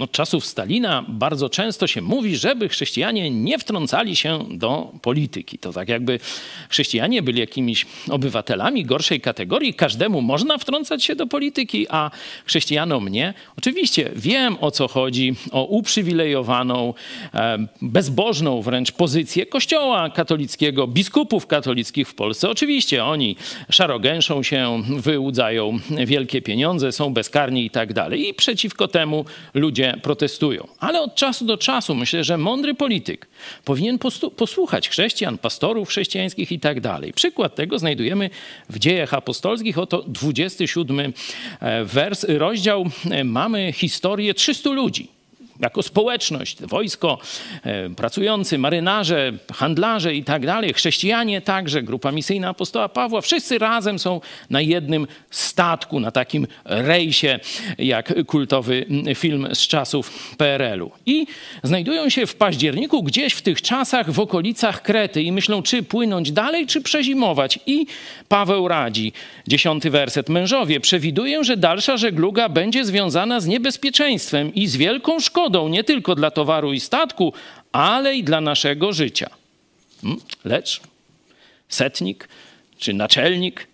[0.00, 5.58] Od czasów Stalina bardzo często się mówi, żeby chrześcijanie nie wtrącali się do polityki.
[5.58, 6.20] To tak jakby
[6.68, 9.74] chrześcijanie byli jakimiś obywatelami gorszej kategorii.
[9.74, 12.10] Każdemu można wtrącać się do polityki, a
[12.44, 13.34] chrześcijanom nie.
[13.58, 16.94] Oczywiście wiem o co chodzi, o uprzywilejowaną,
[17.34, 22.50] e, bezbożną wręcz pozycję Kościoła katolickiego, biskupów katolickich w Polsce.
[22.50, 23.36] Oczywiście oni
[23.70, 28.28] szarogęszą się, wyłudzają wielkie pieniądze, są bezkarni i tak dalej.
[28.28, 29.24] I przeciwko temu
[29.54, 30.68] ludzie protestują.
[30.78, 33.28] Ale od czasu do czasu myślę, że mądry polityk
[33.64, 33.98] powinien
[34.36, 37.12] posłuchać chrześcijan, pastorów chrześcijańskich i tak dalej.
[37.12, 38.30] Przykład tego znajdujemy
[38.70, 39.78] w dziejach apostolskich.
[39.78, 41.12] Oto 27
[41.60, 42.84] e, wers, rozdział.
[43.10, 45.17] E, mamy historię 300 ludzi
[45.60, 47.18] jako społeczność, wojsko,
[47.62, 53.98] e, pracujący, marynarze, handlarze i tak dalej, chrześcijanie także, grupa misyjna apostoła Pawła, wszyscy razem
[53.98, 57.40] są na jednym statku, na takim rejsie,
[57.78, 60.90] jak kultowy film z czasów PRL-u.
[61.06, 61.26] I
[61.62, 66.32] znajdują się w październiku gdzieś w tych czasach w okolicach Krety i myślą, czy płynąć
[66.32, 67.58] dalej, czy przezimować.
[67.66, 67.86] I
[68.28, 69.12] Paweł radzi,
[69.48, 75.47] dziesiąty werset, mężowie, przewiduję, że dalsza żegluga będzie związana z niebezpieczeństwem i z wielką szkodą,
[75.68, 77.32] nie tylko dla towaru i statku,
[77.72, 79.30] ale i dla naszego życia.
[80.02, 80.20] Hmm?
[80.44, 80.80] Lecz
[81.68, 82.28] setnik
[82.78, 83.66] czy naczelnik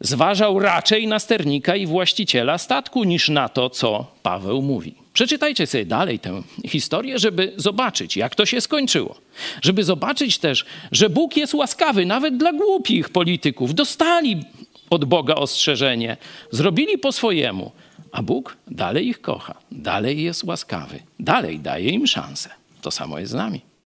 [0.00, 4.94] zważał raczej na sternika i właściciela statku niż na to, co Paweł mówi.
[5.12, 9.16] Przeczytajcie sobie dalej tę historię, żeby zobaczyć, jak to się skończyło.
[9.62, 13.74] Żeby zobaczyć też, że Bóg jest łaskawy nawet dla głupich polityków.
[13.74, 14.44] Dostali
[14.90, 16.16] od Boga ostrzeżenie,
[16.50, 17.72] zrobili po swojemu,
[18.14, 22.50] a Bóg dalej ich kocha, dalej jest łaskawy, dalej daje im szansę.
[22.80, 23.60] To samo jest z nami.